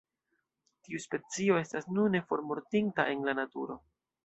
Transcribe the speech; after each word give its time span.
Tiu 0.87 1.01
specio 1.03 1.59
estas 1.65 1.87
nune 1.99 2.23
formortinta 2.33 3.09
en 3.15 3.25
la 3.31 3.39
naturo. 3.45 3.79